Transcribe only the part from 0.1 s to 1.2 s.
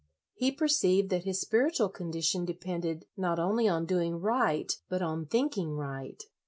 He perceived